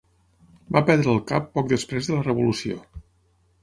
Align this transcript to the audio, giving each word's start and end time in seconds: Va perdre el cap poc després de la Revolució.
Va 0.77 0.81
perdre 0.87 1.13
el 1.15 1.21
cap 1.33 1.53
poc 1.59 1.71
després 1.77 2.11
de 2.11 2.19
la 2.19 2.27
Revolució. 2.33 2.85